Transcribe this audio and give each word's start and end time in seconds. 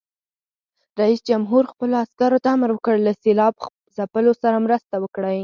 رئیس 1.01 1.19
جمهور 1.29 1.63
خپلو 1.71 1.93
عسکرو 2.05 2.39
ته 2.43 2.49
امر 2.55 2.69
وکړ؛ 2.73 2.95
له 3.07 3.11
سېلاب 3.23 3.53
ځپلو 3.95 4.33
سره 4.43 4.57
مرسته 4.65 4.95
وکړئ! 4.99 5.39